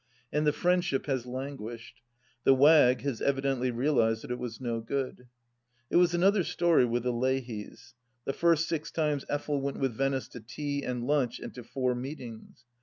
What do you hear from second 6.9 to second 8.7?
the Leahys. The first